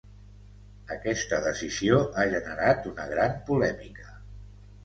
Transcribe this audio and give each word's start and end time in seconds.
Aquesta 0.95 1.41
decisió 1.47 1.99
ha 2.05 2.25
generat 2.33 2.89
una 2.93 3.07
gran 3.15 3.39
polèmica. 3.51 4.09